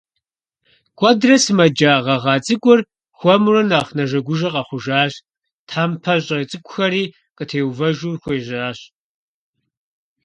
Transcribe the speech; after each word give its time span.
Куэдрэ 0.97 1.35
сымэджа 1.43 1.93
гъэгъа 2.05 2.35
цIыкIур 2.45 2.79
хуэмурэ 3.17 3.61
нэхъ 3.69 3.91
нэжэгужэ 3.97 4.49
къэхъужащ, 4.53 5.13
тхьэмпэщIэ 5.67 6.37
цIыкIухэри 6.49 7.03
къытеувэжу 7.37 8.19
хуежьащ. 8.21 8.79